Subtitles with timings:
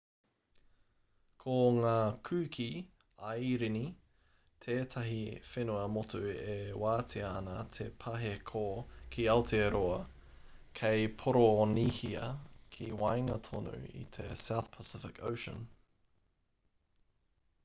[1.41, 1.91] ko ngā
[2.29, 2.63] kuki
[3.31, 3.81] airini
[4.65, 6.21] tētahi whenua motu
[6.53, 8.63] e wātea ana te pāheko
[9.17, 9.99] ki aotearoa
[10.81, 12.31] kei poronihia
[12.77, 13.75] ki waenga tonu
[14.05, 15.69] i te south pacific ocean